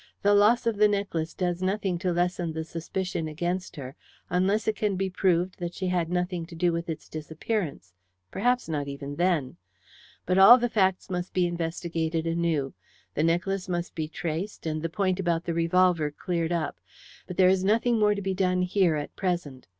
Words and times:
"The 0.23 0.33
loss 0.33 0.65
of 0.65 0.77
the 0.77 0.87
necklace 0.87 1.35
does 1.35 1.61
nothing 1.61 1.99
to 1.99 2.11
lessen 2.11 2.53
the 2.53 2.63
suspicion 2.63 3.27
against 3.27 3.75
her 3.75 3.95
unless 4.31 4.67
it 4.67 4.75
can 4.75 4.95
be 4.95 5.11
proved 5.11 5.59
that 5.59 5.75
she 5.75 5.89
had 5.89 6.09
nothing 6.09 6.47
to 6.47 6.55
do 6.55 6.73
with 6.73 6.89
its 6.89 7.07
disappearance 7.07 7.93
perhaps 8.31 8.67
not 8.67 8.87
even 8.87 9.17
then. 9.17 9.57
But 10.25 10.39
all 10.39 10.57
the 10.57 10.69
facts 10.69 11.11
must 11.11 11.33
be 11.35 11.45
investigated 11.45 12.25
anew. 12.25 12.73
The 13.13 13.21
necklace 13.21 13.69
must 13.69 13.93
be 13.93 14.07
traced, 14.07 14.65
and 14.65 14.81
the 14.81 14.89
point 14.89 15.19
about 15.19 15.43
the 15.43 15.53
revolver 15.53 16.09
cleared 16.09 16.51
up. 16.51 16.79
But 17.27 17.37
there 17.37 17.47
is 17.49 17.63
nothing 17.63 17.99
more 17.99 18.15
to 18.15 18.23
be 18.23 18.33
done 18.33 18.63
here 18.63 18.95
at 18.95 19.15
present. 19.15 19.67